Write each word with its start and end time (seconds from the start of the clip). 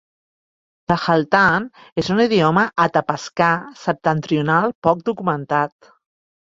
Tahltan 0.91 1.67
és 2.05 2.09
un 2.15 2.23
idioma 2.25 2.65
atapascà 2.89 3.53
septentrional 3.85 4.77
poc 4.89 5.07
documentat. 5.13 5.97